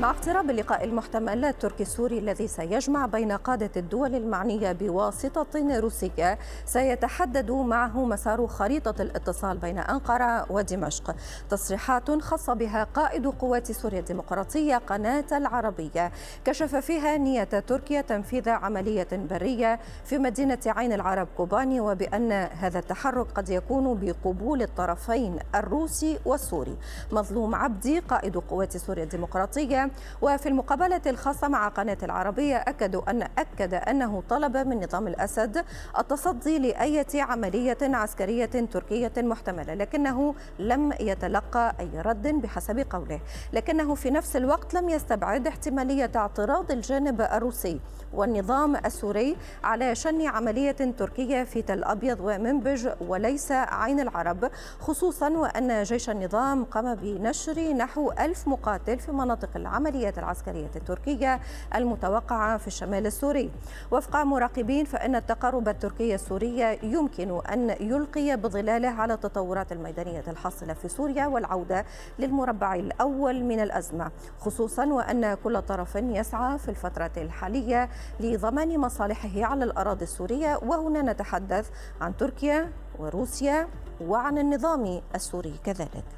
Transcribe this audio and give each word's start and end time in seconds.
مع 0.00 0.10
اقتراب 0.10 0.50
اللقاء 0.50 0.84
المحتمل 0.84 1.44
التركي 1.44 1.82
السوري 1.82 2.18
الذي 2.18 2.48
سيجمع 2.48 3.06
بين 3.06 3.32
قادة 3.32 3.70
الدول 3.76 4.14
المعنية 4.14 4.72
بواسطة 4.72 5.78
روسية 5.80 6.38
سيتحدد 6.64 7.50
معه 7.50 8.04
مسار 8.04 8.46
خريطة 8.46 9.02
الاتصال 9.02 9.58
بين 9.58 9.78
أنقرة 9.78 10.52
ودمشق. 10.52 11.16
تصريحات 11.50 12.10
خاصة 12.10 12.54
بها 12.54 12.84
قائد 12.84 13.26
قوات 13.26 13.72
سوريا 13.72 14.00
الديمقراطية 14.00 14.76
قناة 14.76 15.24
العربية. 15.32 16.12
كشف 16.44 16.76
فيها 16.76 17.16
نية 17.16 17.44
تركيا 17.44 18.00
تنفيذ 18.00 18.48
عملية 18.48 19.08
برية 19.12 19.80
في 20.04 20.18
مدينة 20.18 20.58
عين 20.66 20.92
العرب 20.92 21.28
كوباني 21.36 21.80
وبأن 21.80 22.32
هذا 22.32 22.78
التحرك 22.78 23.26
قد 23.32 23.48
يكون 23.48 23.94
بقبول 23.94 24.62
الطرفين 24.62 25.38
الروسي 25.54 26.18
والسوري. 26.24 26.76
مظلوم 27.12 27.54
عبدي 27.54 27.98
قائد 27.98 28.36
قوات 28.36 28.76
سوريا 28.76 29.04
الديمقراطية 29.04 29.87
وفي 30.22 30.48
المقابلة 30.48 31.00
الخاصة 31.06 31.48
مع 31.48 31.68
قناة 31.68 31.98
العربية 32.02 32.56
أكدوا 32.56 33.10
أن 33.10 33.22
أكد 33.38 33.74
أنه 33.74 34.22
طلب 34.28 34.56
من 34.56 34.84
نظام 34.84 35.08
الأسد 35.08 35.64
التصدي 35.98 36.58
لأية 36.58 37.22
عملية 37.22 37.78
عسكرية 37.82 38.46
تركية 38.46 39.12
محتملة 39.18 39.74
لكنه 39.74 40.34
لم 40.58 40.92
يتلقى 41.00 41.74
أي 41.80 41.90
رد 42.00 42.28
بحسب 42.28 42.86
قوله. 42.90 43.20
لكنه 43.52 43.94
في 43.94 44.10
نفس 44.10 44.36
الوقت 44.36 44.74
لم 44.74 44.88
يستبعد 44.88 45.46
احتمالية 45.46 46.10
اعتراض 46.16 46.70
الجانب 46.72 47.20
الروسي 47.20 47.80
والنظام 48.14 48.76
السوري 48.76 49.36
على 49.64 49.94
شن 49.94 50.26
عملية 50.26 50.70
تركية 50.72 51.44
في 51.44 51.62
تل 51.62 51.84
أبيض 51.84 52.20
ومنبج 52.20 52.88
وليس 53.00 53.52
عين 53.52 54.00
العرب 54.00 54.50
خصوصا 54.80 55.30
وأن 55.30 55.82
جيش 55.82 56.10
النظام 56.10 56.64
قام 56.64 56.94
بنشر 56.94 57.72
نحو 57.72 58.12
ألف 58.12 58.48
مقاتل 58.48 58.98
في 58.98 59.12
مناطق 59.12 59.48
العمليات 59.78 60.18
العسكرية 60.18 60.70
التركية 60.76 61.40
المتوقعة 61.74 62.58
في 62.58 62.66
الشمال 62.66 63.06
السوري. 63.06 63.50
وفق 63.90 64.16
مراقبين 64.16 64.84
فإن 64.84 65.16
التقارب 65.16 65.68
التركي 65.68 66.14
السوري 66.14 66.78
يمكن 66.82 67.40
أن 67.52 67.70
يلقي 67.80 68.36
بظلاله 68.36 68.88
على 68.88 69.14
التطورات 69.14 69.72
الميدانية 69.72 70.24
الحاصلة 70.28 70.72
في 70.72 70.88
سوريا 70.88 71.26
والعودة 71.26 71.84
للمربع 72.18 72.74
الأول 72.74 73.44
من 73.44 73.60
الأزمة 73.60 74.10
خصوصا 74.38 74.86
وأن 74.86 75.34
كل 75.34 75.62
طرف 75.62 75.96
يسعى 75.96 76.58
في 76.58 76.68
الفترة 76.68 77.12
الحالية 77.16 77.88
لضمان 78.20 78.78
مصالحه 78.78 79.44
على 79.44 79.64
الأراضي 79.64 80.04
السورية. 80.04 80.58
وهنا 80.62 81.12
نتحدث 81.12 81.70
عن 82.00 82.16
تركيا 82.16 82.72
وروسيا 82.98 83.68
وعن 84.00 84.38
النظام 84.38 85.00
السوري 85.14 85.54
كذلك. 85.64 86.17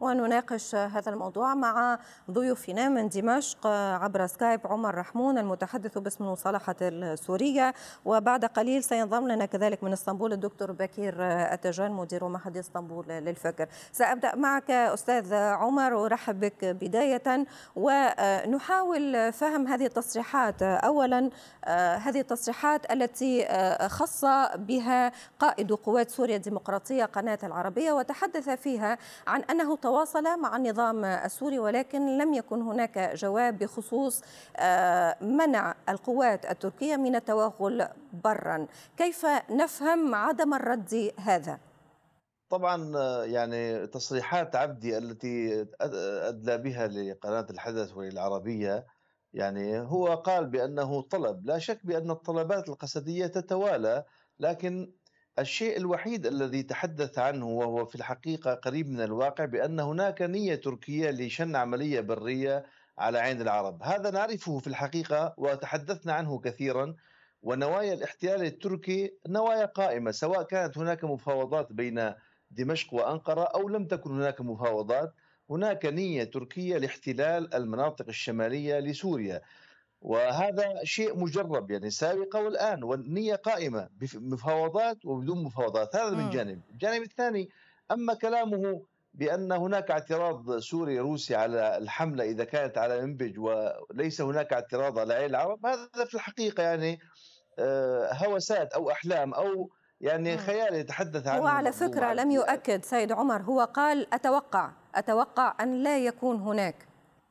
ونناقش 0.00 0.74
هذا 0.74 1.10
الموضوع 1.10 1.54
مع 1.54 1.98
ضيوفنا 2.30 2.88
من 2.88 3.08
دمشق 3.08 3.66
عبر 3.66 4.26
سكايب 4.26 4.60
عمر 4.64 4.94
رحمون 4.94 5.38
المتحدث 5.38 5.98
باسم 5.98 6.24
المصالحة 6.24 6.76
السورية. 6.82 7.74
وبعد 8.04 8.44
قليل 8.44 8.84
سينضم 8.84 9.28
لنا 9.28 9.46
كذلك 9.46 9.84
من 9.84 9.92
إسطنبول 9.92 10.32
الدكتور 10.32 10.72
بكير 10.72 11.14
أتجان 11.54 11.92
مدير 11.92 12.28
معهد 12.28 12.56
إسطنبول 12.56 13.06
للفكر 13.08 13.68
سأبدأ 13.92 14.36
معك 14.36 14.70
أستاذ 14.70 15.34
عمر 15.34 15.94
وأرحب 15.94 16.40
بك 16.40 16.64
بداية. 16.64 17.46
ونحاول 17.76 19.32
فهم 19.32 19.66
هذه 19.66 19.86
التصريحات. 19.86 20.62
أولا 20.62 21.30
هذه 21.98 22.20
التصريحات 22.20 22.92
التي 22.92 23.46
خص 23.88 24.24
بها 24.54 25.12
قائد 25.38 25.72
قوات 25.72 26.10
سوريا 26.10 26.36
الديمقراطية 26.36 27.04
قناة 27.04 27.38
العربية 27.42 27.92
وتحدث 27.92 28.48
فيها 28.48 28.98
عن 29.26 29.40
أنه 29.40 29.76
تواصل 29.88 30.40
مع 30.40 30.56
النظام 30.56 31.04
السوري 31.04 31.58
ولكن 31.58 32.18
لم 32.18 32.34
يكن 32.34 32.62
هناك 32.62 32.98
جواب 32.98 33.58
بخصوص 33.58 34.22
آه، 34.56 35.16
منع 35.20 35.74
القوات 35.88 36.50
التركية 36.50 36.96
من 36.96 37.16
التوغل 37.16 37.88
برا 38.24 38.66
كيف 38.96 39.26
نفهم 39.50 40.14
عدم 40.14 40.54
الرد 40.54 41.12
هذا؟ 41.18 41.58
طبعا 42.48 42.96
آه، 42.96 43.24
يعني 43.24 43.86
تصريحات 43.86 44.56
عبدي 44.56 44.98
التي 44.98 45.66
أدلى 45.80 46.58
بها 46.58 46.88
لقناة 46.88 47.46
الحدث 47.50 47.96
وللعربية 47.96 48.86
يعني 49.32 49.80
هو 49.80 50.06
قال 50.14 50.46
بأنه 50.46 51.02
طلب 51.02 51.46
لا 51.46 51.58
شك 51.58 51.86
بأن 51.86 52.10
الطلبات 52.10 52.68
القسدية 52.68 53.26
تتوالى 53.26 54.04
لكن 54.40 54.92
الشيء 55.38 55.76
الوحيد 55.76 56.26
الذي 56.26 56.62
تحدث 56.62 57.18
عنه 57.18 57.46
وهو 57.46 57.84
في 57.84 57.94
الحقيقة 57.94 58.54
قريب 58.54 58.88
من 58.88 59.00
الواقع 59.00 59.44
بأن 59.44 59.80
هناك 59.80 60.22
نية 60.22 60.54
تركية 60.54 61.10
لشن 61.10 61.56
عملية 61.56 62.00
برية 62.00 62.64
على 62.98 63.18
عين 63.18 63.40
العرب. 63.40 63.82
هذا 63.82 64.10
نعرفه 64.10 64.58
في 64.58 64.66
الحقيقة 64.66 65.34
وتحدثنا 65.36 66.12
عنه 66.12 66.38
كثيرا 66.38 66.94
ونوايا 67.42 67.94
الاحتلال 67.94 68.42
التركي 68.42 69.12
نوايا 69.28 69.66
قائمة 69.66 70.10
سواء 70.10 70.42
كانت 70.42 70.78
هناك 70.78 71.04
مفاوضات 71.04 71.72
بين 71.72 72.12
دمشق 72.50 72.94
وأنقرة 72.94 73.42
أو 73.42 73.68
لم 73.68 73.84
تكن 73.86 74.10
هناك 74.10 74.40
مفاوضات 74.40 75.14
هناك 75.50 75.86
نية 75.86 76.24
تركية 76.24 76.78
لاحتلال 76.78 77.54
المناطق 77.54 78.08
الشمالية 78.08 78.78
لسوريا. 78.78 79.40
وهذا 80.00 80.84
شيء 80.84 81.18
مجرب 81.18 81.70
يعني 81.70 81.90
سابقة 81.90 82.40
والآن 82.42 82.82
والنية 82.82 83.34
قائمة 83.34 83.88
بمفاوضات 83.92 85.04
وبدون 85.04 85.44
مفاوضات 85.44 85.96
هذا 85.96 86.10
من 86.10 86.30
جانب. 86.30 86.60
الجانب 86.70 87.02
الثاني 87.02 87.48
أما 87.90 88.14
كلامه 88.14 88.82
بأن 89.14 89.52
هناك 89.52 89.90
اعتراض 89.90 90.58
سوري 90.58 90.98
روسي 90.98 91.34
على 91.34 91.76
الحملة 91.76 92.24
إذا 92.24 92.44
كانت 92.44 92.78
على 92.78 93.02
منبج 93.02 93.38
وليس 93.38 94.20
هناك 94.20 94.52
اعتراض 94.52 94.98
على 94.98 95.14
عين 95.14 95.30
العرب 95.30 95.66
هذا 95.66 96.04
في 96.06 96.14
الحقيقة 96.14 96.62
يعني 96.62 96.98
آه، 97.58 98.12
هوسات 98.12 98.72
أو 98.72 98.90
أحلام 98.90 99.34
أو 99.34 99.70
يعني 100.00 100.38
خيال 100.38 100.74
يتحدث 100.74 101.26
عنه 101.26 101.42
هو 101.42 101.46
على 101.46 101.72
فكرة 101.72 102.12
لم 102.12 102.30
يؤكد 102.30 102.84
سيد 102.84 103.12
عمر 103.12 103.42
هو 103.42 103.60
قال 103.60 104.14
أتوقع 104.14 104.70
أتوقع 104.94 105.54
أن 105.60 105.82
لا 105.82 105.98
يكون 105.98 106.36
هناك. 106.36 106.87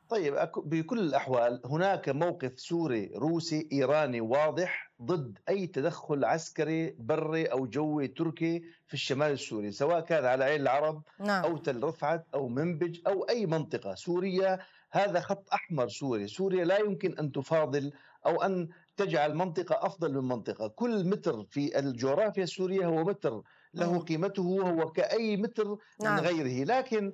طيب 0.08 0.34
بكل 0.56 0.98
الأحوال 0.98 1.60
هناك 1.64 2.08
موقف 2.08 2.60
سوري 2.60 3.10
روسي 3.14 3.68
إيراني 3.72 4.20
واضح 4.20 4.92
ضد 5.02 5.38
أي 5.48 5.66
تدخل 5.66 6.24
عسكري 6.24 6.90
بري 6.98 7.44
أو 7.46 7.66
جوي 7.66 8.08
تركي 8.08 8.62
في 8.86 8.94
الشمال 8.94 9.32
السوري 9.32 9.70
سواء 9.70 10.00
كان 10.00 10.24
على 10.24 10.44
عين 10.44 10.60
العرب 10.60 11.02
نعم. 11.20 11.44
أو 11.44 11.56
تل 11.56 11.84
رفعت 11.84 12.26
أو 12.34 12.48
منبج 12.48 13.00
أو 13.06 13.22
أي 13.22 13.46
منطقة 13.46 13.94
سورية 13.94 14.58
هذا 14.90 15.20
خط 15.20 15.52
أحمر 15.52 15.88
سوري 15.88 16.26
سوريا 16.26 16.64
لا 16.64 16.78
يمكن 16.78 17.18
أن 17.18 17.32
تفاضل 17.32 17.92
أو 18.26 18.42
أن 18.42 18.68
تجعل 18.96 19.34
منطقة 19.34 19.86
أفضل 19.86 20.14
من 20.14 20.28
منطقة 20.28 20.68
كل 20.68 21.04
متر 21.04 21.44
في 21.50 21.78
الجغرافيا 21.78 22.42
السورية 22.42 22.86
هو 22.86 23.04
متر 23.04 23.42
له 23.74 23.98
قيمته 23.98 24.42
وهو 24.42 24.90
كأي 24.90 25.36
متر 25.36 25.78
نعم. 26.02 26.16
من 26.16 26.20
غيره 26.20 26.64
لكن 26.64 27.12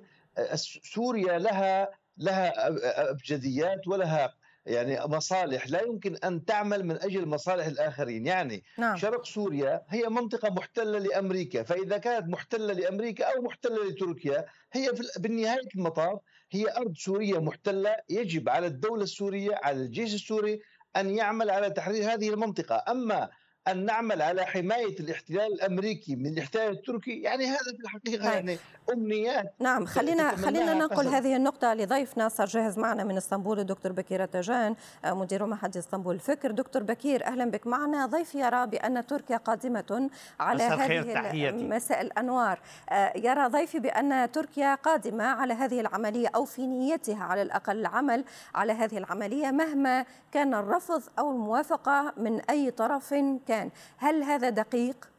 سوريا 0.83 1.39
لها 1.39 1.89
لها 2.17 2.69
أبجديات 3.11 3.87
ولها 3.87 4.35
يعني 4.65 4.99
مصالح. 5.05 5.69
لا 5.69 5.81
يمكن 5.81 6.15
أن 6.15 6.45
تعمل 6.45 6.85
من 6.85 6.95
أجل 6.95 7.25
مصالح 7.25 7.65
الآخرين، 7.65 8.25
يعني 8.25 8.63
نعم. 8.77 8.97
شرق 8.97 9.25
سوريا 9.25 9.81
هي 9.89 10.09
منطقة 10.09 10.49
محتلة 10.49 10.99
لأمريكا، 10.99 11.63
فإذا 11.63 11.97
كانت 11.97 12.27
محتلة 12.29 12.73
لأمريكا 12.73 13.25
أو 13.25 13.41
محتلة 13.41 13.89
لتركيا 13.89 14.45
هي 14.73 14.91
بالنهاية 15.17 15.67
المطاف 15.75 16.19
هي 16.51 16.77
أرض 16.77 16.95
سورية 16.97 17.39
محتلة، 17.39 17.95
يجب 18.09 18.49
على 18.49 18.67
الدولة 18.67 19.03
السورية 19.03 19.59
على 19.63 19.77
الجيش 19.77 20.13
السوري 20.13 20.61
أن 20.97 21.09
يعمل 21.09 21.49
على 21.49 21.69
تحرير 21.69 22.13
هذه 22.13 22.29
المنطقة، 22.29 22.83
أما 22.87 23.29
أن 23.67 23.85
نعمل 23.85 24.21
على 24.21 24.45
حماية 24.45 24.99
الاحتلال 24.99 25.53
الأمريكي 25.53 26.15
من 26.15 26.27
الاحتلال 26.27 26.71
التركي. 26.71 27.21
يعني 27.21 27.45
هذا 27.45 27.57
في 27.77 27.83
الحقيقة 27.83 28.23
طيب. 28.23 28.33
يعني 28.33 28.57
أمنيات. 28.93 29.53
نعم 29.59 29.85
خلينا 29.85 30.35
خلينا 30.35 30.73
ننقل 30.73 31.07
هذه 31.07 31.35
النقطة 31.35 31.73
لضيفنا 31.73 32.29
صار 32.29 32.47
جاهز 32.47 32.79
معنا 32.79 33.03
من 33.03 33.17
إسطنبول 33.17 33.59
الدكتور 33.59 33.91
بكير 33.91 34.25
تجان 34.25 34.75
آه، 35.05 35.13
مدير 35.13 35.45
معهد 35.45 35.77
إسطنبول 35.77 36.15
الفكر 36.15 36.51
دكتور 36.51 36.83
بكير 36.83 37.25
أهلا 37.25 37.51
بك 37.51 37.67
معنا. 37.67 38.05
ضيف 38.05 38.35
يرى 38.35 38.67
بأن 38.67 39.07
تركيا 39.07 39.37
قادمة 39.37 40.09
على 40.39 40.63
هذه 40.63 41.51
مساء 41.51 42.01
الأنوار. 42.01 42.59
آه، 42.89 43.13
يرى 43.17 43.47
ضيفي 43.47 43.79
بأن 43.79 44.31
تركيا 44.31 44.75
قادمة 44.75 45.23
على 45.23 45.53
هذه 45.53 45.79
العملية 45.79 46.27
أو 46.35 46.45
في 46.45 46.67
نيتها 46.67 47.23
على 47.23 47.41
الأقل 47.41 47.77
العمل 47.79 48.23
على 48.55 48.73
هذه 48.73 48.97
العملية 48.97 49.51
مهما 49.51 50.05
كان 50.31 50.53
الرفض 50.53 51.03
أو 51.19 51.31
الموافقة 51.31 52.13
من 52.17 52.41
أي 52.49 52.71
طرف 52.71 53.13
كان 53.47 53.54
المكان 53.55 53.71
هل 53.97 54.23
هذا 54.23 54.49
دقيق؟ 54.49 55.09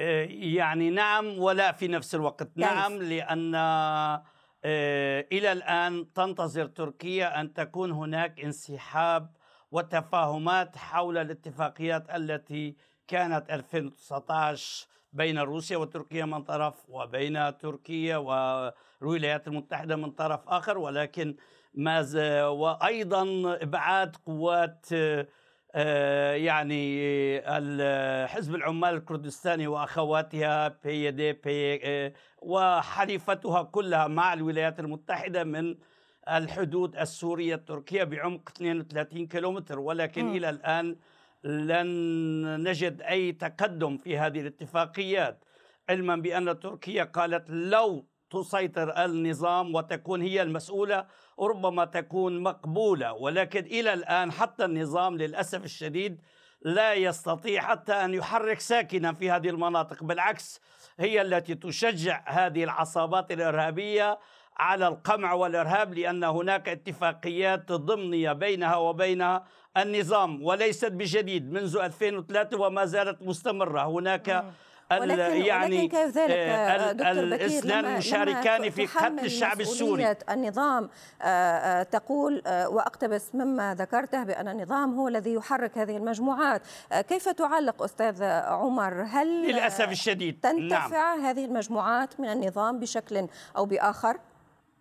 آه، 0.00 0.26
يعني 0.30 0.90
نعم 0.90 1.38
ولا 1.38 1.72
في 1.72 1.88
نفس 1.88 2.14
الوقت 2.14 2.42
كيف؟ 2.42 2.58
نعم 2.58 2.92
لأن 2.92 3.54
آه، 3.54 5.26
إلى 5.32 5.52
الآن 5.52 6.12
تنتظر 6.12 6.66
تركيا 6.66 7.40
أن 7.40 7.52
تكون 7.52 7.92
هناك 7.92 8.40
انسحاب 8.40 9.30
وتفاهمات 9.70 10.76
حول 10.76 11.18
الاتفاقيات 11.18 12.10
التي 12.14 12.76
كانت 13.08 13.50
2019 13.50 14.86
بين 15.12 15.38
روسيا 15.38 15.76
وتركيا 15.76 16.24
من 16.24 16.42
طرف 16.42 16.74
وبين 16.88 17.58
تركيا 17.58 18.16
والولايات 18.16 19.48
المتحدة 19.48 19.96
من 19.96 20.10
طرف 20.10 20.48
آخر 20.48 20.78
ولكن 20.78 21.36
ما 21.74 22.46
وأيضا 22.48 23.24
إبعاد 23.62 24.16
قوات 24.26 24.86
آه، 24.92 25.26
يعني 25.74 27.00
حزب 28.26 28.54
العمال 28.54 28.94
الكردستاني 28.94 29.66
وأخواتها 29.66 30.68
بي 30.68 31.10
دي 31.10 31.32
بي 31.32 31.80
آه، 31.84 32.12
وحليفتها 32.42 33.62
كلها 33.62 34.06
مع 34.08 34.32
الولايات 34.32 34.80
المتحدة 34.80 35.44
من 35.44 35.76
الحدود 36.28 36.96
السورية 36.96 37.54
التركية 37.54 38.04
بعمق 38.04 38.50
32 38.56 39.26
كيلومتر 39.26 39.78
ولكن 39.78 40.24
م. 40.24 40.36
إلى 40.36 40.50
الآن 40.50 40.96
لن 41.44 42.68
نجد 42.68 43.02
أي 43.02 43.32
تقدم 43.32 43.96
في 43.98 44.18
هذه 44.18 44.40
الاتفاقيات 44.40 45.44
علما 45.88 46.16
بأن 46.16 46.60
تركيا 46.60 47.04
قالت 47.04 47.50
لو 47.50 48.06
تسيطر 48.30 49.04
النظام 49.04 49.74
وتكون 49.74 50.22
هي 50.22 50.42
المسؤولة 50.42 51.06
ربما 51.40 51.84
تكون 51.84 52.42
مقبولة. 52.42 53.12
ولكن 53.12 53.60
إلى 53.60 53.92
الآن 53.92 54.32
حتى 54.32 54.64
النظام 54.64 55.16
للأسف 55.16 55.64
الشديد 55.64 56.20
لا 56.62 56.94
يستطيع 56.94 57.62
حتى 57.62 57.92
أن 57.92 58.14
يحرك 58.14 58.60
ساكنا 58.60 59.12
في 59.12 59.30
هذه 59.30 59.48
المناطق. 59.48 60.04
بالعكس 60.04 60.60
هي 60.98 61.22
التي 61.22 61.54
تشجع 61.54 62.24
هذه 62.26 62.64
العصابات 62.64 63.32
الإرهابية 63.32 64.18
على 64.56 64.88
القمع 64.88 65.32
والإرهاب 65.32 65.94
لأن 65.94 66.24
هناك 66.24 66.68
اتفاقيات 66.68 67.72
ضمنية 67.72 68.32
بينها 68.32 68.76
وبين 68.76 69.38
النظام 69.76 70.42
وليست 70.42 70.92
بجديد. 70.92 71.52
منذ 71.52 71.76
2003 71.76 72.60
وما 72.60 72.84
زالت 72.84 73.22
مستمرة. 73.22 73.86
هناك 73.86 74.44
ولكن 74.92 75.36
يعني 75.44 75.76
ولكن 75.76 75.88
كيف 75.88 76.16
ذلك 76.16 76.30
آه، 76.30 76.92
دكتور 76.92 77.10
الاثنان 77.10 77.96
مشاركان 77.96 78.70
في 78.70 78.86
قتل 78.86 79.18
الشعب 79.18 79.60
السوري. 79.60 80.16
النظام 80.30 80.90
آه، 81.22 81.26
آه، 81.26 81.82
تقول 81.82 82.42
وأقتبس 82.46 83.34
مما 83.34 83.74
ذكرته 83.74 84.24
بأن 84.24 84.48
النظام 84.48 84.94
هو 84.94 85.08
الذي 85.08 85.34
يحرك 85.34 85.78
هذه 85.78 85.96
المجموعات. 85.96 86.62
كيف 87.08 87.28
تعلق 87.28 87.82
أستاذ 87.82 88.22
عمر؟ 88.22 89.02
هل 89.02 89.46
للأسف 89.46 89.90
الشديد 89.90 90.40
تنتفع 90.42 91.14
نعم. 91.14 91.24
هذه 91.24 91.44
المجموعات 91.44 92.20
من 92.20 92.28
النظام 92.28 92.78
بشكل 92.80 93.26
أو 93.56 93.64
بآخر؟ 93.64 94.16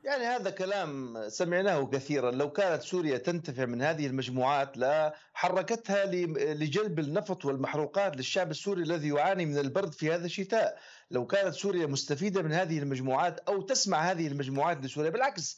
يعني 0.09 0.25
هذا 0.25 0.49
كلام 0.49 1.23
سمعناه 1.29 1.85
كثيرا. 1.85 2.31
لو 2.31 2.51
كانت 2.51 2.81
سوريا 2.81 3.17
تنتفع 3.17 3.65
من 3.65 3.81
هذه 3.81 4.07
المجموعات 4.07 4.77
لا 4.77 5.13
حركتها 5.33 6.05
لجلب 6.53 6.99
النفط 6.99 7.45
والمحروقات 7.45 8.17
للشعب 8.17 8.51
السوري 8.51 8.83
الذي 8.83 9.07
يعاني 9.07 9.45
من 9.45 9.57
البرد 9.57 9.93
في 9.93 10.11
هذا 10.13 10.25
الشتاء. 10.25 10.79
لو 11.11 11.25
كانت 11.25 11.53
سوريا 11.55 11.87
مستفيدة 11.87 12.41
من 12.41 12.51
هذه 12.51 12.79
المجموعات 12.79 13.39
أو 13.39 13.61
تسمع 13.61 14.11
هذه 14.11 14.27
المجموعات 14.27 14.85
لسوريا 14.85 15.09
بالعكس 15.09 15.57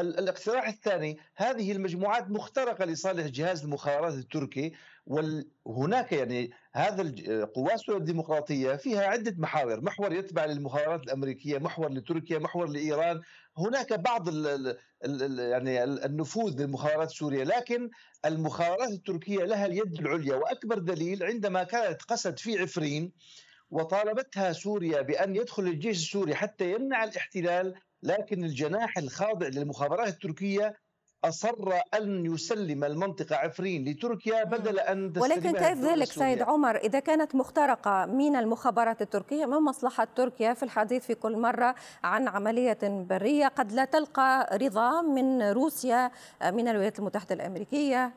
الاقتراح 0.00 0.68
الثاني 0.68 1.18
هذه 1.34 1.72
المجموعات 1.72 2.30
مخترقة 2.30 2.84
لصالح 2.84 3.26
جهاز 3.26 3.64
المخابرات 3.64 4.14
التركي 4.14 4.72
وهناك 5.64 6.12
يعني 6.12 6.50
هذا 6.72 7.02
القوات 7.02 7.88
الديمقراطية 7.88 8.76
فيها 8.76 9.06
عدة 9.06 9.34
محاور، 9.38 9.80
محور 9.80 10.12
يتبع 10.12 10.44
للمخابرات 10.44 11.02
الأمريكية، 11.02 11.58
محور 11.58 11.92
لتركيا، 11.92 12.38
محور 12.38 12.68
لإيران، 12.68 13.20
هناك 13.58 13.92
بعض 13.92 14.28
ال 14.28 14.76
ال 15.04 15.38
يعني 15.38 15.84
النفوذ 15.84 16.62
للمخابرات 16.62 17.10
السورية، 17.10 17.44
لكن 17.44 17.90
المخابرات 18.24 18.90
التركية 18.90 19.44
لها 19.44 19.66
اليد 19.66 20.00
العليا 20.00 20.34
وأكبر 20.36 20.78
دليل 20.78 21.22
عندما 21.22 21.62
كانت 21.62 22.02
قسد 22.02 22.38
في 22.38 22.58
عفرين 22.58 23.12
وطالبتها 23.70 24.52
سوريا 24.52 25.02
بأن 25.02 25.36
يدخل 25.36 25.62
الجيش 25.62 25.96
السوري 25.96 26.34
حتى 26.34 26.72
يمنع 26.72 27.04
الاحتلال 27.04 27.74
لكن 28.02 28.44
الجناح 28.44 28.98
الخاضع 28.98 29.46
للمخابرات 29.46 30.08
التركية 30.08 30.74
أصر 31.24 31.80
أن 31.94 32.26
يسلم 32.26 32.84
المنطقة 32.84 33.36
عفرين 33.36 33.88
لتركيا 33.88 34.44
بدل 34.44 34.78
أن 34.78 35.12
ولكن 35.16 35.52
كيف 35.52 35.78
ذلك 35.78 36.04
سيد 36.04 36.42
عمر؟ 36.42 36.76
إذا 36.76 37.00
كانت 37.00 37.34
مخترقة 37.34 38.06
من 38.06 38.36
المخابرات 38.36 39.02
التركية 39.02 39.46
ما 39.46 39.60
مصلحة 39.60 40.08
تركيا 40.16 40.54
في 40.54 40.62
الحديث 40.62 41.06
في 41.06 41.14
كل 41.14 41.36
مرة 41.36 41.74
عن 42.04 42.28
عملية 42.28 42.78
برية 42.82 43.48
قد 43.48 43.72
لا 43.72 43.84
تلقى 43.84 44.58
رضا 44.62 45.02
من 45.02 45.42
روسيا 45.42 46.10
من 46.44 46.68
الولايات 46.68 46.98
المتحدة 46.98 47.34
الأمريكية؟ 47.34 48.12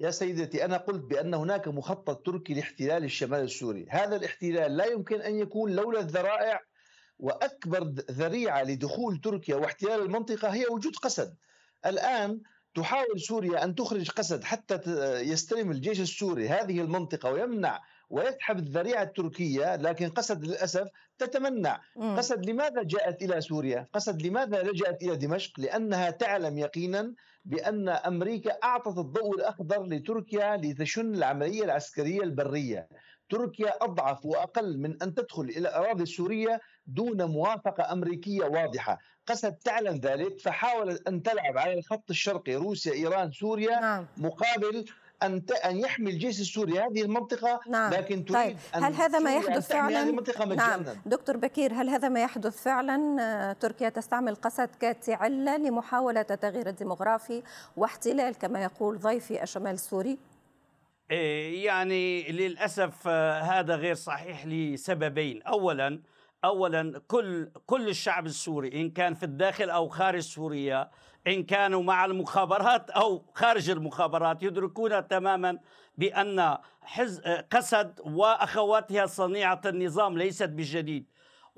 يا 0.00 0.10
سيدتي 0.10 0.64
أنا 0.64 0.76
قلت 0.76 1.04
بأن 1.04 1.34
هناك 1.34 1.68
مخطط 1.68 2.26
تركي 2.26 2.54
لاحتلال 2.54 3.04
الشمال 3.04 3.40
السوري. 3.40 3.86
هذا 3.90 4.16
الاحتلال 4.16 4.76
لا 4.76 4.84
يمكن 4.84 5.20
أن 5.20 5.38
يكون 5.38 5.72
لولا 5.72 6.00
الذرائع 6.00 6.60
وأكبر 7.18 7.82
ذريعة 8.10 8.62
لدخول 8.62 9.20
تركيا 9.20 9.56
واحتلال 9.56 10.02
المنطقة 10.02 10.48
هي 10.48 10.66
وجود 10.66 10.96
قسد. 10.96 11.34
الآن 11.86 12.40
تحاول 12.74 13.20
سوريا 13.20 13.64
أن 13.64 13.74
تخرج 13.74 14.10
قسد 14.10 14.44
حتى 14.44 14.80
يستلم 15.20 15.70
الجيش 15.70 16.00
السوري 16.00 16.48
هذه 16.48 16.80
المنطقة 16.80 17.30
ويمنع 17.32 17.80
ويسحب 18.10 18.58
الذريعة 18.58 19.02
التركية 19.02 19.76
لكن 19.76 20.08
قسد 20.08 20.44
للأسف 20.44 20.88
تتمنع. 21.18 21.80
قسد 22.16 22.46
لماذا 22.46 22.82
جاءت 22.82 23.22
إلى 23.22 23.40
سوريا؟ 23.40 23.86
قسد 23.92 24.22
لماذا 24.22 24.62
لجأت 24.62 25.02
إلى 25.02 25.16
دمشق؟ 25.16 25.60
لأنها 25.60 26.10
تعلم 26.10 26.58
يقينا 26.58 27.14
بأن 27.48 27.88
أمريكا 27.88 28.50
أعطت 28.64 28.98
الضوء 28.98 29.36
الأخضر 29.36 29.82
لتركيا 29.82 30.56
لتشن 30.56 31.14
العملية 31.14 31.64
العسكرية 31.64 32.22
البرية 32.22 32.88
تركيا 33.30 33.84
أضعف 33.84 34.26
وأقل 34.26 34.78
من 34.78 35.02
أن 35.02 35.14
تدخل 35.14 35.42
إلى 35.42 35.58
الاراضي 35.58 36.02
السوريه 36.02 36.60
دون 36.86 37.24
موافقة 37.24 37.92
أمريكية 37.92 38.44
واضحة، 38.44 38.98
قسد 39.26 39.54
تعلم 39.54 39.96
ذلك 39.96 40.40
فحاولت 40.40 41.08
أن 41.08 41.22
تلعب 41.22 41.58
على 41.58 41.74
الخط 41.78 42.10
الشرقي 42.10 42.54
روسيا 42.54 42.92
إيران 42.92 43.32
سوريا 43.32 43.80
نعم. 43.80 44.06
مقابل 44.16 44.84
أن 45.22 45.42
أن 45.64 45.78
يحمي 45.78 46.10
الجيش 46.10 46.40
السوري 46.40 46.80
هذه 46.80 47.02
المنطقة 47.02 47.60
نعم. 47.68 47.92
لكن 47.92 48.24
تريد 48.24 48.42
طيب. 48.42 48.56
أن 48.74 48.84
هل 48.84 48.94
هذا 48.94 49.18
ما 49.18 49.36
يحدث 49.36 49.68
فعلا 49.68 50.02
هذه 50.02 50.08
المنطقة 50.08 50.44
مجانا 50.44 50.76
نعم. 50.76 50.96
دكتور 51.06 51.36
بكير 51.36 51.72
هل 51.72 51.88
هذا 51.88 52.08
ما 52.08 52.22
يحدث 52.22 52.62
فعلا 52.62 53.16
آه، 53.20 53.52
تركيا 53.52 53.88
تستعمل 53.88 54.34
قسد 54.34 54.70
كعله 54.80 55.56
لمحاولة 55.56 56.26
التغيير 56.30 56.68
الديمغرافي 56.68 57.42
واحتلال 57.76 58.34
كما 58.34 58.62
يقول 58.62 58.98
ضيفي 58.98 59.42
الشمال 59.42 59.74
السوري 59.74 60.18
إيه، 61.10 61.64
يعني 61.64 62.32
للأسف 62.32 62.94
آه، 63.06 63.40
هذا 63.40 63.76
غير 63.76 63.94
صحيح 63.94 64.46
لسببين 64.46 65.42
اولا 65.42 66.00
اولا 66.44 67.02
كل 67.08 67.50
كل 67.66 67.88
الشعب 67.88 68.26
السوري 68.26 68.80
إن 68.80 68.90
كان 68.90 69.14
في 69.14 69.22
الداخل 69.22 69.70
أو 69.70 69.88
خارج 69.88 70.20
سوريا 70.20 70.90
إن 71.26 71.42
كانوا 71.42 71.82
مع 71.82 72.04
المخابرات 72.04 72.90
أو 72.90 73.24
خارج 73.34 73.70
المخابرات 73.70 74.42
يدركون 74.42 75.08
تماما 75.08 75.58
بأن 75.98 76.58
حز 76.82 77.20
قسد 77.50 78.00
وأخواتها 78.04 79.06
صنيعة 79.06 79.60
النظام 79.66 80.18
ليست 80.18 80.48
بجديد. 80.48 81.06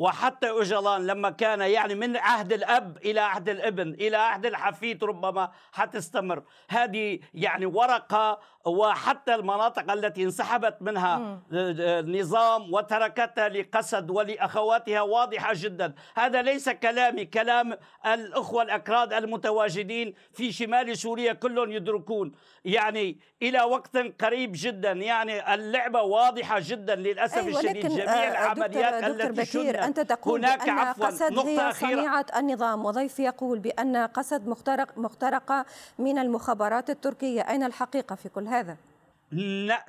وحتى 0.00 0.50
أجلان 0.50 1.07
لما 1.07 1.30
كان 1.30 1.61
يعني 1.61 1.95
من 1.95 2.16
عهد 2.16 2.52
الأب 2.52 2.97
إلى 2.97 3.21
عهد 3.21 3.49
الابن 3.49 3.88
إلى 3.88 4.16
عهد 4.16 4.47
الحفيد 4.47 5.04
ربما 5.04 5.50
حتستمر. 5.73 6.42
هذه 6.69 7.19
يعني 7.35 7.66
ورقة 7.66 8.40
وحتى 8.64 9.35
المناطق 9.35 9.92
التي 9.92 10.23
انسحبت 10.25 10.76
منها 10.80 11.40
النظام 11.52 12.75
وتركتها 12.75 13.49
لقسد 13.49 14.11
ولأخواتها 14.11 15.00
واضحة 15.00 15.52
جدا. 15.54 15.95
هذا 16.14 16.42
ليس 16.42 16.69
كلامي 16.69 17.25
كلام 17.25 17.76
الأخوة 18.07 18.62
الأكراد 18.62 19.12
المتواجدين 19.12 20.14
في 20.33 20.52
شمال 20.52 20.99
سوريا 20.99 21.33
كلهم 21.33 21.73
يدركون. 21.73 22.33
يعني 22.64 23.19
إلى 23.42 23.62
وقت 23.62 23.97
قريب 23.97 24.52
جدا 24.54 24.92
يعني 24.92 25.54
اللعبة 25.54 26.02
واضحة 26.02 26.61
جدا 26.62 26.95
للأسف 26.95 27.38
أي 27.38 27.49
الشديد. 27.49 27.87
جميع 27.87 28.04
آه، 28.04 28.30
العمليات 28.30 29.04
دكتور 29.04 29.28
التي 29.30 29.59
بكير 29.61 29.89
أنت 29.90 30.00
تقول 30.00 30.44
هناك 30.44 30.64
بأن 30.64 30.78
عفوا 30.78 31.06
قسد 31.06 31.38
هي 31.38 31.73
صنيعة 31.73 32.26
النظام 32.37 32.85
وضيفي 32.85 33.23
يقول 33.23 33.59
بأن 33.59 33.97
قسد 33.97 34.49
مخترق 34.49 34.99
مخترقة 34.99 35.66
من 35.99 36.18
المخابرات 36.18 36.90
التركية. 36.90 37.40
أين 37.40 37.62
الحقيقة 37.62 38.14
في 38.14 38.28
كل 38.28 38.49
هذا؟ 38.49 38.76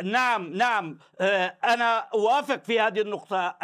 نعم 0.04 0.54
نعم. 0.54 0.98
آه، 1.22 1.56
أنا 1.64 1.98
أوافق 2.14 2.64
في 2.64 2.80
هذه 2.80 3.02
النقطة. 3.02 3.56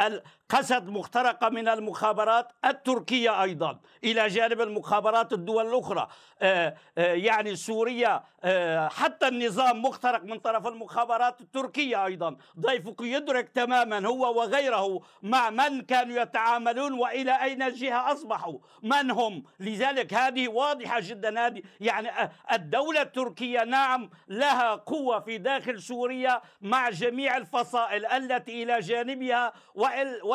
قسد 0.49 0.87
مخترقة 0.87 1.49
من 1.49 1.67
المخابرات 1.67 2.51
التركية 2.65 3.43
أيضا. 3.43 3.79
إلى 4.03 4.27
جانب 4.27 4.61
المخابرات 4.61 5.33
الدول 5.33 5.67
الأخرى. 5.67 6.07
آه، 6.41 6.75
آه، 6.97 7.13
يعني 7.13 7.55
سوريا 7.55 8.23
آه، 8.43 8.87
حتى 8.87 9.27
النظام 9.27 9.81
مخترق 9.81 10.23
من 10.23 10.39
طرف 10.39 10.67
المخابرات 10.67 11.41
التركية 11.41 12.05
أيضا. 12.05 12.37
ضيفك 12.59 13.01
يدرك 13.01 13.49
تماما 13.49 14.07
هو 14.07 14.39
وغيره 14.39 15.01
مع 15.23 15.49
من 15.49 15.81
كانوا 15.81 16.21
يتعاملون 16.21 16.93
وإلى 16.93 17.43
أين 17.43 17.61
الجهة 17.63 18.11
أصبحوا. 18.11 18.59
من 18.83 19.11
هم؟ 19.11 19.43
لذلك 19.59 20.13
هذه 20.13 20.47
واضحة 20.47 20.99
جدا. 20.99 21.47
هذه 21.47 21.61
يعني 21.79 22.09
الدولة 22.51 23.01
التركية 23.01 23.63
نعم 23.63 24.09
لها 24.27 24.75
قوة 24.75 25.19
في 25.19 25.37
داخل 25.37 25.81
سوريا 25.81 26.41
مع 26.61 26.89
جميع 26.89 27.37
الفصائل 27.37 28.05
التي 28.05 28.63
إلى 28.63 28.79
جانبها 28.79 29.53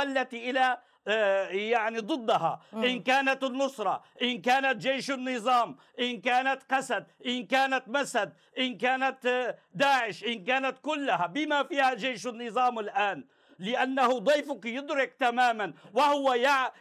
والتي 0.02 0.50
إلى 0.50 0.78
آه، 1.08 1.48
يعني 1.48 1.98
ضدها. 1.98 2.60
إن 2.74 3.02
كانت 3.02 3.44
النصرة 3.44 4.02
إن 4.22 4.40
كانت 4.40 4.76
جيش 4.86 5.10
النظام 5.10 5.76
إن 6.00 6.20
كانت 6.20 6.62
قسد 6.70 7.06
إن 7.26 7.46
كانت 7.46 7.82
مسد 7.86 8.32
إن 8.58 8.78
كانت 8.78 9.26
آه، 9.26 9.56
داعش 9.74 10.24
إن 10.24 10.44
كانت 10.44 10.78
كلها. 10.82 11.26
بما 11.26 11.62
فيها 11.62 11.94
جيش 11.94 12.26
النظام 12.26 12.78
الآن؟ 12.78 13.24
لأنه 13.58 14.18
ضيفك 14.18 14.64
يدرك 14.64 15.14
تماما 15.14 15.72
وهو 15.94 16.34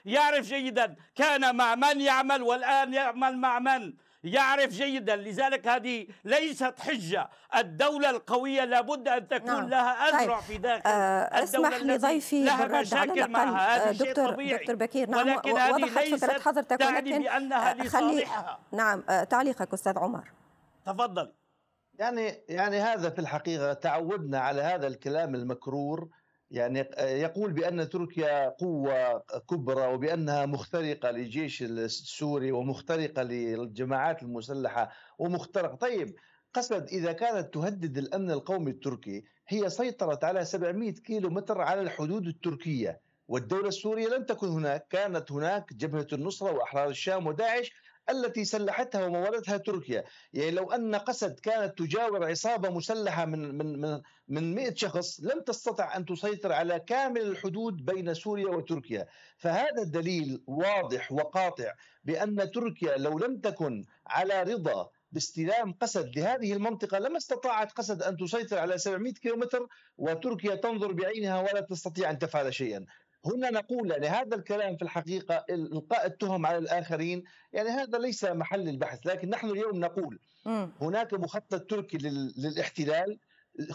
يعرف 0.05 0.45
جيدا 0.45 0.95
كان 1.15 1.55
مع 1.55 1.75
من 1.75 2.01
يعمل 2.01 2.41
والآن 2.41 2.93
يعمل 2.93 3.37
مع 3.37 3.59
من؟ 3.59 3.93
يعرف 4.23 4.69
جيدا 4.69 5.15
لذلك 5.15 5.67
هذه 5.67 6.07
ليست 6.23 6.79
حجة 6.79 7.29
الدولة 7.55 8.09
القوية 8.09 8.65
لابد 8.65 9.07
أن 9.07 9.27
تكون 9.27 9.47
نعم. 9.47 9.69
لها 9.69 10.09
أذرع 10.09 10.35
طيب. 10.35 10.43
في 10.43 10.57
داخل 10.57 10.89
آه 10.89 11.43
اسمح 11.43 11.77
لضيفي 11.77 12.43
لها 12.43 12.81
مشاكل 12.81 13.27
معها 13.27 13.75
هذا 13.75 13.91
دكتور, 13.91 14.31
طبيعي. 14.31 14.57
دكتور 14.57 14.75
بكير 14.75 15.09
نعم 15.09 15.27
ولكن 15.27 15.51
وضحت 15.51 16.15
فكرة 16.15 16.39
حضرتك 16.39 16.77
تعني 16.79 17.11
ولكن 17.11 17.23
بأنها 17.23 17.71
آه 17.71 17.87
خلي 17.87 18.25
نعم 18.71 19.03
آه 19.09 19.23
تعليقك 19.23 19.73
أستاذ 19.73 19.97
عمر 19.97 20.31
تفضل 20.85 21.33
يعني 21.99 22.43
يعني 22.49 22.79
هذا 22.79 23.09
في 23.09 23.19
الحقيقة 23.19 23.73
تعودنا 23.73 24.39
على 24.39 24.61
هذا 24.61 24.87
الكلام 24.87 25.35
المكرور 25.35 26.09
يعني 26.51 26.89
يقول 26.99 27.53
بأن 27.53 27.89
تركيا 27.89 28.49
قوة 28.49 29.19
كبرى 29.49 29.93
وبأنها 29.93 30.45
مخترقة 30.45 31.11
للجيش 31.11 31.63
السوري 31.63 32.51
ومخترقة 32.51 33.23
للجماعات 33.23 34.23
المسلحة 34.23 34.91
ومخترق 35.19 35.75
طيب 35.75 36.15
قسد 36.53 36.87
إذا 36.87 37.11
كانت 37.11 37.53
تهدد 37.53 37.97
الأمن 37.97 38.31
القومي 38.31 38.71
التركي 38.71 39.23
هي 39.47 39.69
سيطرت 39.69 40.23
على 40.23 40.45
700 40.45 40.91
كيلو 40.91 41.29
متر 41.29 41.61
على 41.61 41.81
الحدود 41.81 42.27
التركية 42.27 42.99
والدولة 43.27 43.67
السورية 43.67 44.07
لم 44.07 44.23
تكن 44.23 44.47
هناك 44.47 44.87
كانت 44.87 45.31
هناك 45.31 45.73
جبهة 45.73 46.07
النصرة 46.13 46.51
وأحرار 46.51 46.89
الشام 46.89 47.27
وداعش 47.27 47.71
التي 48.09 48.45
سلحتها 48.45 49.05
ومولتها 49.05 49.57
تركيا. 49.57 50.03
يعني 50.33 50.51
لو 50.51 50.71
أن 50.71 50.95
قسد 50.95 51.39
كانت 51.39 51.77
تجاور 51.77 52.29
عصابة 52.29 52.69
مسلحة 52.69 53.25
من 53.25 53.57
من 53.57 53.81
من 53.81 54.01
من 54.27 54.55
100 54.55 54.75
شخص 54.75 55.19
لم 55.19 55.41
تستطع 55.41 55.97
أن 55.97 56.05
تسيطر 56.05 56.51
على 56.51 56.79
كامل 56.79 57.21
الحدود 57.21 57.85
بين 57.85 58.13
سوريا 58.13 58.47
وتركيا. 58.47 59.07
فهذا 59.37 59.81
الدليل 59.81 60.43
واضح 60.47 61.11
وقاطع 61.11 61.73
بأن 62.03 62.51
تركيا 62.51 62.97
لو 62.97 63.19
لم 63.19 63.37
تكن 63.39 63.85
على 64.07 64.43
رضا 64.43 64.89
باستلام 65.11 65.73
قسد 65.73 66.15
لهذه 66.15 66.53
المنطقة 66.53 66.99
لما 66.99 67.17
استطاعت 67.17 67.71
قسد 67.71 68.03
أن 68.03 68.17
تسيطر 68.17 68.57
على 68.57 68.77
700 68.77 69.13
كيلومتر 69.13 69.67
وتركيا 69.97 70.55
تنظر 70.55 70.91
بعينها 70.91 71.41
ولا 71.41 71.61
تستطيع 71.61 72.09
أن 72.09 72.19
تفعل 72.19 72.53
شيئا. 72.53 72.85
هنا 73.25 73.49
نقول 73.49 73.91
يعني 73.91 74.07
هذا 74.07 74.35
الكلام 74.35 74.77
في 74.77 74.81
الحقيقة 74.81 75.45
إلقاء 75.49 76.05
التهم 76.05 76.45
على 76.45 76.57
الآخرين 76.57 77.23
يعني 77.53 77.69
هذا 77.69 77.97
ليس 77.97 78.23
محل 78.23 78.69
البحث 78.69 79.07
لكن 79.07 79.29
نحن 79.29 79.49
اليوم 79.49 79.79
نقول 79.79 80.19
هناك 80.81 81.13
مخطط 81.13 81.61
تركي 81.69 81.97
للاحتلال 82.37 83.19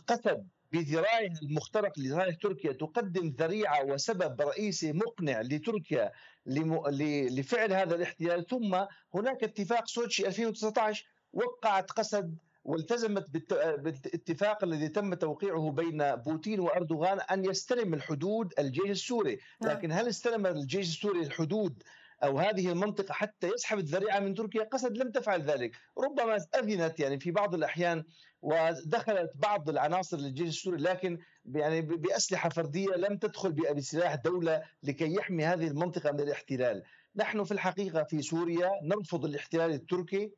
قصد 0.07 0.49
بذراعها 0.73 1.31
المخترق 1.43 1.99
لذراع 1.99 2.31
تركيا 2.31 2.73
تقدم 2.73 3.35
ذريعة 3.39 3.85
وسبب 3.85 4.41
رئيسي 4.41 4.93
مقنع 4.93 5.41
لتركيا 5.41 6.13
لفعل 6.47 7.73
هذا 7.73 7.95
الاحتلال 7.95 8.47
ثم 8.47 8.85
هناك 9.15 9.45
اتفاق 9.45 9.89
سوتشي 9.89 10.27
2019 10.27 11.07
وقعت 11.33 11.91
قسد 11.91 12.37
والتزمت 12.67 13.31
بالاتفاق 13.31 14.65
الذي 14.65 14.89
تم 14.89 15.15
توقيعه 15.15 15.71
بين 15.71 16.17
بوتين 16.17 16.61
وأردوغان 16.61 17.21
أن 17.21 17.45
يستلم 17.45 17.95
الحدود 17.95 18.53
الجيش 18.59 18.91
السوري، 18.91 19.39
نعم. 19.63 19.73
لكن 19.73 19.93
هل 19.93 20.09
استلم 20.09 20.47
الجيش 20.47 20.89
السوري 20.89 21.21
الحدود 21.21 21.83
أو 22.25 22.39
هذه 22.39 22.73
المنطقة 22.73 23.13
حتى 23.13 23.49
يسحب 23.49 23.79
الذريعة 23.79 24.21
من 24.21 24.35
تركيا؟ 24.35 24.63
قسد 24.63 24.99
لم 24.99 25.11
تفعل 25.11 25.43
ذلك، 25.43 25.77
ربما 25.99 26.37
أذنت 26.55 27.01
يعني 27.01 27.21
في 27.21 27.31
بعض 27.31 27.55
الأحيان 27.55 28.05
ودخلت 28.43 29.31
بعض 29.35 29.69
العناصر 29.69 30.17
للجيش 30.17 30.49
السوري 30.49 30.83
لكن 30.83 31.19
يعني 31.45 31.81
بأسلحة 31.83 32.49
فردية 32.49 32.95
لم 32.97 33.17
تدخل 33.17 33.53
بسلاح 33.53 34.15
دولة 34.15 34.63
لكي 34.83 35.15
يحمي 35.15 35.45
هذه 35.45 35.67
المنطقة 35.69 36.13
من 36.13 36.21
الاحتلال. 36.21 36.83
نحن 37.17 37.45
في 37.45 37.53
الحقيقة 37.53 38.03
في 38.03 38.23
سوريا 38.23 38.71
نرفض 38.83 39.25
الاحتلال 39.25 39.71
التركي 39.71 40.33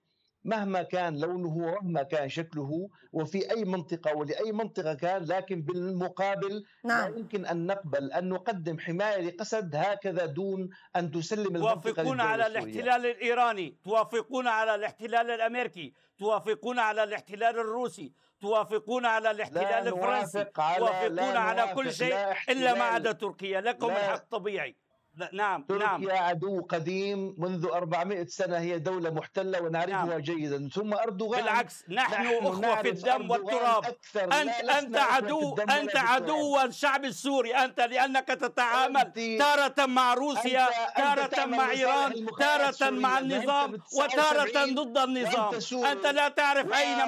مهما 0.44 0.82
كان 0.82 1.20
لونه 1.20 1.56
ومهما 1.56 2.02
كان 2.02 2.28
شكله 2.28 2.88
وفي 3.12 3.50
أي 3.50 3.64
منطقة 3.64 4.16
ولأي 4.16 4.52
منطقة 4.52 4.94
كان 4.94 5.24
لكن 5.24 5.62
بالمقابل 5.62 6.64
نعم. 6.84 7.12
لا 7.12 7.18
يمكن 7.18 7.46
أن 7.46 7.66
نقبل 7.66 8.12
أن 8.12 8.28
نقدم 8.28 8.78
حماية 8.78 9.20
لقسد 9.20 9.76
هكذا 9.76 10.26
دون 10.26 10.70
أن 10.96 11.10
تسلم 11.10 11.56
المنطقة 11.56 11.92
توافقون 11.92 12.20
على 12.20 12.46
الاحتلال 12.46 13.06
الإيراني 13.06 13.76
توافقون 13.84 14.48
على 14.48 14.74
الاحتلال 14.74 15.30
الأمريكي 15.30 15.92
توافقون 16.18 16.78
على 16.78 17.02
الاحتلال 17.04 17.58
الروسي 17.58 18.12
توافقون 18.40 19.06
على 19.06 19.30
الاحتلال 19.30 19.88
الفرنسي 19.88 20.44
توافقون 20.44 21.36
على 21.36 21.74
كل 21.74 21.92
شيء 21.92 22.14
إلا 22.48 22.74
ما 22.74 22.84
عدا 22.84 23.12
تركيا 23.12 23.60
لكم 23.60 23.90
الحق 23.90 24.24
طبيعي. 24.30 24.76
نعم 25.32 25.62
تركيا 25.62 25.86
نعم. 25.86 26.08
عدو 26.10 26.66
قديم 26.68 27.34
منذ 27.38 27.66
400 27.66 28.26
سنة 28.26 28.58
هي 28.58 28.78
دولة 28.78 29.10
محتلة 29.10 29.62
ونعرفها 29.62 30.04
نعم. 30.04 30.18
جيدا. 30.18 30.68
ثم 30.74 30.94
أردوغان. 30.94 31.40
بالعكس 31.40 31.84
نحن, 31.88 32.12
نحن 32.12 32.46
أخوة 32.46 32.82
في 32.82 32.88
الدم 32.88 33.30
والتراب. 33.30 33.84
أنت 34.16 34.50
أنت 34.78 34.96
عدو 34.96 35.56
أنت 35.56 35.96
عدو 35.96 36.60
الشعب 36.60 37.04
السوري 37.04 37.54
أنت 37.54 37.80
لأنك 37.80 38.26
تتعامل 38.28 39.12
تارة 39.38 39.86
مع 39.86 40.14
روسيا 40.14 40.68
تارة 40.96 41.44
مع 41.44 41.70
إيران 41.70 42.26
تارة 42.38 42.90
مع 42.90 43.18
النظام 43.18 43.78
وتارة 43.98 44.64
ضد 44.64 44.98
النظام. 44.98 45.54
أنت 45.84 46.06
لا 46.06 46.28
تعرف 46.28 46.72
أين 46.72 47.00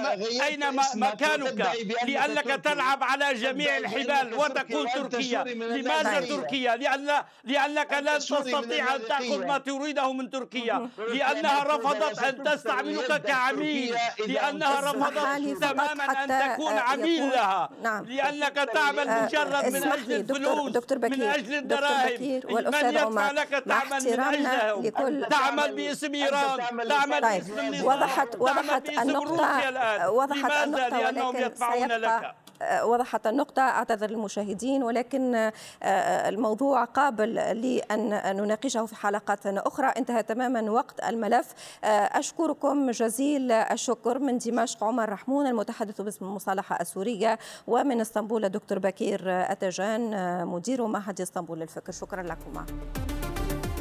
أين 0.43 0.77
مكانك 0.95 1.71
لأنك 2.07 2.45
تلعب 2.45 3.05
على 3.05 3.35
جميع 3.35 3.77
الحبال 3.77 4.35
وتكون 4.35 4.87
تركيا. 4.95 5.45
لماذا 5.45 6.21
تركيا؟ 6.21 6.77
لأن 6.77 7.25
لأنك 7.45 7.93
لن 8.01 8.19
تستطيع 8.19 8.95
أن 8.97 9.01
تأخذ 9.09 9.47
ما 9.47 9.59
تريده 9.59 10.13
من 10.13 10.31
تركيا. 10.31 10.89
لأنها 11.15 11.65
رفضت 11.65 12.19
أن 12.19 12.45
تستعملك 12.45 13.23
كعميل. 13.23 13.95
لأنها 14.27 14.81
رفضت 14.81 15.65
تماما 15.65 16.05
أن 16.05 16.29
تكون 16.29 16.73
عميل 16.73 17.31
لها. 17.31 17.69
نعم. 17.83 18.05
لأنك 18.05 18.57
تعمل 18.75 19.23
مجرد 19.25 19.65
من 19.73 19.85
أجل 19.85 20.13
الفلوس 20.13 20.93
من 20.93 21.23
أجل 21.23 21.55
الدراهم. 21.55 22.11
من 22.49 22.95
يدفع 22.95 23.31
لك 23.31 23.49
تعمل 23.69 24.05
من 24.05 24.21
أجلهم 24.21 25.25
تعمل 25.25 25.75
باسم 25.75 26.15
إيران. 26.15 26.59
تعمل 26.89 27.21
طيب. 27.23 27.41
باسم 27.45 27.59
النظام 27.59 27.87
وضحت 27.87 28.29
وضحت 28.39 28.89
النقطة 28.89 30.11
وضحت 30.11 30.53
النقطة 30.65 30.99
لأنهم 30.99 31.37
يدفعون 31.37 31.93
لك. 31.93 32.35
وضحت 32.83 33.27
النقطة 33.27 33.63
أعتذر 33.63 34.11
للمشاهدين 34.11 34.83
ولكن 34.83 35.35
آه، 35.35 35.53
آه، 35.83 36.29
الموضوع 36.29 36.85
قابل 36.85 37.35
لأن 37.35 38.37
نناقشه 38.37 38.87
في 38.87 38.97
حلقات 38.97 39.47
أخرى. 39.47 39.87
انتهى 39.87 40.23
تماما 40.23 40.71
وقت 40.71 41.05
الملف. 41.05 41.47
آه، 41.85 41.87
أشكركم 41.87 42.91
جزيل 42.91 43.53
الشكر 43.53 44.19
من 44.19 44.39
دمشق 44.39 44.85
عمر 44.85 45.09
رحمون 45.09 45.47
المتحدث 45.47 46.01
باسم 46.01 46.25
المصالحة 46.25 46.81
السورية 46.81 47.39
ومن 47.67 48.01
إسطنبول 48.01 48.45
الدكتور 48.45 48.79
بكير 48.79 49.21
أتجان 49.27 50.47
مدير 50.47 50.87
معهد 50.87 51.21
إسطنبول 51.21 51.61
للفكر 51.61 51.93
شكرا 51.93 52.23
لكم 52.23 52.65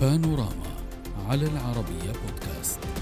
بانوراما 0.01 0.69
على 1.29 1.45
العربية 1.45 2.12
بودكاست. 2.12 2.99